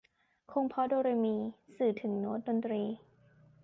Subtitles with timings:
[0.51, 1.35] คงเพราะโดเรมี
[1.75, 2.81] สื่อถึงโน๊ตดนตรี